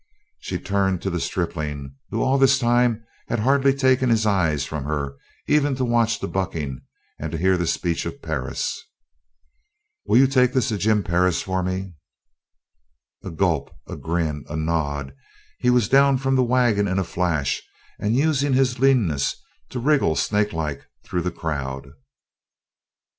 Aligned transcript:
She 0.39 0.57
turned 0.57 0.99
to 1.03 1.11
the 1.11 1.19
stripling, 1.19 1.93
who 2.09 2.23
all 2.23 2.39
this 2.39 2.57
time 2.57 3.03
had 3.27 3.37
hardly 3.41 3.71
taken 3.71 4.09
his 4.09 4.25
eyes 4.25 4.65
from 4.65 4.83
her 4.85 5.15
even 5.45 5.75
to 5.75 5.85
watch 5.85 6.19
the 6.19 6.27
bucking 6.27 6.79
and 7.19 7.31
to 7.31 7.37
hear 7.37 7.55
the 7.55 7.67
speech 7.67 8.07
of 8.07 8.19
Perris. 8.19 8.81
"Will 10.07 10.17
you 10.17 10.25
take 10.25 10.53
this 10.53 10.69
to 10.69 10.79
Jim 10.79 11.03
Perris 11.03 11.43
for 11.43 11.61
me?" 11.61 11.93
A 13.23 13.29
gulp, 13.29 13.69
a 13.87 13.95
grin, 13.95 14.43
a 14.49 14.55
nod, 14.55 15.13
he 15.59 15.69
was 15.69 15.87
down 15.87 16.17
from 16.17 16.35
the 16.35 16.41
wagon 16.41 16.87
in 16.87 16.97
a 16.97 17.03
flash 17.03 17.61
and 17.99 18.15
using 18.15 18.53
his 18.53 18.79
leanness 18.79 19.35
to 19.69 19.77
wriggle 19.77 20.15
snakelike 20.15 20.81
through 21.03 21.21
the 21.21 21.29
crowd. 21.31 21.89